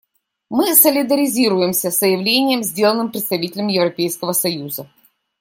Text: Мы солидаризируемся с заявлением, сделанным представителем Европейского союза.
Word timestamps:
Мы 0.49 0.75
солидаризируемся 0.75 1.91
с 1.91 1.99
заявлением, 1.99 2.63
сделанным 2.63 3.11
представителем 3.11 3.67
Европейского 3.67 4.31
союза. 4.31 4.89